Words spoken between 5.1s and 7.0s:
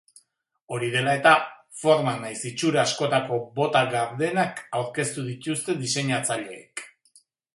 dituzte diseinatzaileek.